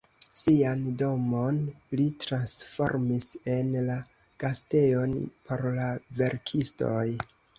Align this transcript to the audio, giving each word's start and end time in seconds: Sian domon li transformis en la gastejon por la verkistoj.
Sian 0.43 0.79
domon 1.01 1.59
li 1.99 2.05
transformis 2.23 3.29
en 3.57 3.69
la 3.89 3.99
gastejon 4.45 5.15
por 5.51 5.65
la 5.79 5.93
verkistoj. 6.23 7.07